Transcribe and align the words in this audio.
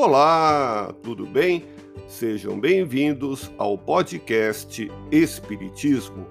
Olá, 0.00 0.94
tudo 1.02 1.26
bem? 1.26 1.64
Sejam 2.06 2.56
bem-vindos 2.60 3.50
ao 3.58 3.76
podcast 3.76 4.88
Espiritismo. 5.10 6.24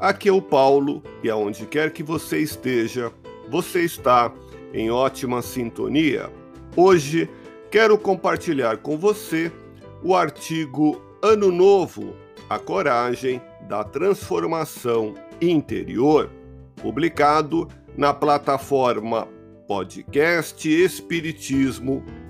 Aqui 0.00 0.28
é 0.28 0.32
o 0.32 0.42
Paulo 0.42 1.00
e 1.22 1.30
aonde 1.30 1.64
quer 1.66 1.92
que 1.92 2.02
você 2.02 2.40
esteja, 2.40 3.12
você 3.48 3.82
está 3.82 4.34
em 4.74 4.90
ótima 4.90 5.40
sintonia. 5.40 6.28
Hoje 6.76 7.30
quero 7.70 7.96
compartilhar 7.96 8.78
com 8.78 8.98
você 8.98 9.52
o 10.02 10.16
artigo 10.16 11.00
Ano 11.22 11.52
Novo 11.52 12.16
A 12.50 12.58
Coragem 12.58 13.40
da 13.68 13.84
Transformação 13.84 15.14
Interior, 15.40 16.28
publicado 16.74 17.68
na 17.96 18.12
plataforma 18.12 19.28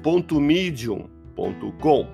podcastespiritismo.medium.com. 0.03 2.09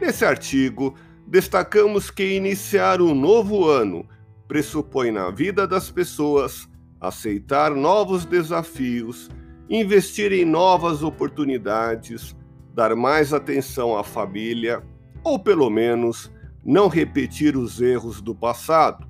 Nesse 0.00 0.24
artigo, 0.24 0.94
destacamos 1.26 2.10
que 2.10 2.34
iniciar 2.34 3.02
um 3.02 3.14
novo 3.14 3.68
ano 3.68 4.08
pressupõe 4.46 5.10
na 5.10 5.30
vida 5.30 5.66
das 5.66 5.90
pessoas 5.90 6.68
aceitar 7.00 7.72
novos 7.72 8.24
desafios, 8.24 9.28
investir 9.68 10.32
em 10.32 10.44
novas 10.44 11.02
oportunidades, 11.02 12.34
dar 12.74 12.96
mais 12.96 13.34
atenção 13.34 13.96
à 13.96 14.02
família 14.02 14.82
ou, 15.22 15.38
pelo 15.38 15.68
menos, 15.68 16.32
não 16.64 16.88
repetir 16.88 17.56
os 17.56 17.80
erros 17.80 18.20
do 18.20 18.34
passado. 18.34 19.06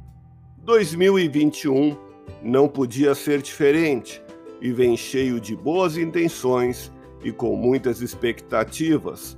2021 0.64 1.96
não 2.42 2.68
podia 2.68 3.14
ser 3.14 3.40
diferente 3.40 4.22
e 4.60 4.72
vem 4.72 4.96
cheio 4.96 5.40
de 5.40 5.54
boas 5.54 5.96
intenções 5.96 6.92
e 7.22 7.32
com 7.32 7.56
muitas 7.56 8.00
expectativas. 8.00 9.36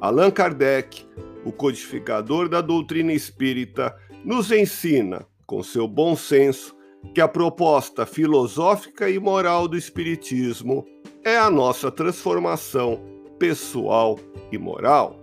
Allan 0.00 0.30
Kardec, 0.30 1.06
o 1.44 1.52
codificador 1.52 2.48
da 2.48 2.60
doutrina 2.60 3.12
espírita, 3.12 3.94
nos 4.24 4.50
ensina, 4.50 5.26
com 5.46 5.62
seu 5.62 5.86
bom 5.86 6.14
senso, 6.16 6.74
que 7.14 7.20
a 7.20 7.28
proposta 7.28 8.04
filosófica 8.04 9.08
e 9.08 9.18
moral 9.18 9.66
do 9.66 9.76
Espiritismo 9.76 10.86
é 11.24 11.36
a 11.36 11.50
nossa 11.50 11.90
transformação 11.90 13.00
pessoal 13.38 14.18
e 14.52 14.58
moral. 14.58 15.18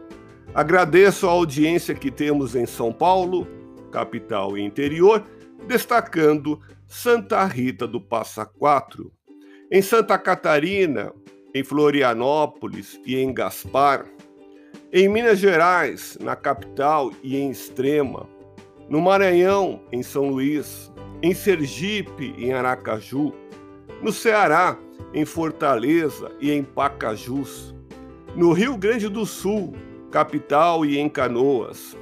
Agradeço 0.54 1.26
a 1.26 1.30
audiência 1.30 1.94
que 1.94 2.10
temos 2.10 2.54
em 2.54 2.66
São 2.66 2.92
Paulo, 2.92 3.48
capital 3.90 4.58
e 4.58 4.62
interior, 4.62 5.24
destacando 5.66 6.60
Santa 6.86 7.42
Rita 7.44 7.86
do 7.86 7.98
Passa 8.00 8.44
Quatro. 8.44 9.10
Em 9.70 9.80
Santa 9.80 10.18
Catarina, 10.18 11.10
em 11.54 11.64
Florianópolis 11.64 13.00
e 13.06 13.16
em 13.16 13.32
Gaspar, 13.32 14.04
em 14.92 15.08
Minas 15.08 15.38
Gerais, 15.38 16.18
na 16.20 16.36
capital 16.36 17.10
e 17.22 17.38
em 17.38 17.50
Extrema, 17.50 18.28
no 18.90 19.00
Maranhão, 19.00 19.80
em 19.90 20.02
São 20.02 20.28
Luís, 20.28 20.92
em 21.22 21.32
Sergipe, 21.32 22.34
em 22.36 22.52
Aracaju, 22.52 23.32
no 24.02 24.12
Ceará, 24.12 24.76
em 25.14 25.24
Fortaleza 25.24 26.30
e 26.38 26.52
em 26.52 26.62
Pacajus, 26.62 27.74
no 28.36 28.52
Rio 28.52 28.76
Grande 28.76 29.08
do 29.08 29.24
Sul, 29.24 29.72
capital 30.10 30.84
e 30.84 30.98
em 30.98 31.08
Canoas, 31.08 31.96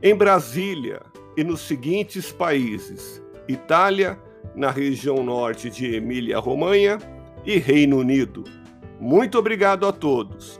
em 0.00 0.14
Brasília 0.14 1.02
e 1.36 1.42
nos 1.42 1.62
seguintes 1.62 2.30
países: 2.30 3.20
Itália, 3.48 4.16
na 4.54 4.70
região 4.70 5.24
norte 5.24 5.68
de 5.68 5.96
Emília-Romanha 5.96 6.98
e 7.44 7.58
Reino 7.58 7.98
Unido. 7.98 8.44
Muito 9.00 9.36
obrigado 9.36 9.84
a 9.84 9.92
todos. 9.92 10.59